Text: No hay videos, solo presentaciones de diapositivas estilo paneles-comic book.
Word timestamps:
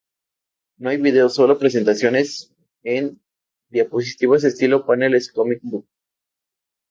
No 0.79 0.89
hay 0.89 0.97
videos, 0.99 1.35
solo 1.35 1.59
presentaciones 1.59 2.51
de 2.81 3.15
diapositivas 3.69 4.43
estilo 4.43 4.83
paneles-comic 4.83 5.59
book. 5.61 5.87